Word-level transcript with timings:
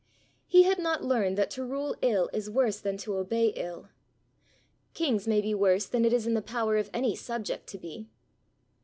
He 0.47 0.63
had 0.63 0.79
not 0.79 1.03
learned 1.03 1.37
that 1.37 1.51
to 1.51 1.63
rule 1.63 1.95
ill 2.01 2.27
is 2.33 2.49
worse 2.49 2.79
than 2.79 2.97
to 2.97 3.17
obey 3.17 3.49
ill. 3.49 3.89
Kings 4.95 5.27
may 5.27 5.41
be 5.41 5.53
worse 5.53 5.85
than 5.85 6.05
it 6.05 6.11
is 6.11 6.25
in 6.25 6.33
the 6.33 6.41
power 6.41 6.75
of 6.77 6.89
any 6.91 7.15
subject 7.15 7.67
to 7.67 7.77
be. 7.77 8.09